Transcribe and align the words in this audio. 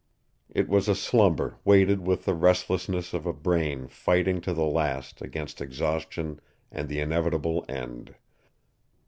It 0.49 0.67
was 0.67 0.87
a 0.87 0.95
slumber 0.95 1.59
weighted 1.63 2.07
with 2.07 2.25
the 2.25 2.33
restlessness 2.33 3.13
of 3.13 3.27
a 3.27 3.33
brain 3.33 3.87
fighting 3.87 4.41
to 4.41 4.51
the 4.51 4.65
last 4.65 5.21
against 5.21 5.61
exhaustion 5.61 6.41
and 6.71 6.89
the 6.89 6.99
inevitable 6.99 7.63
end. 7.69 8.15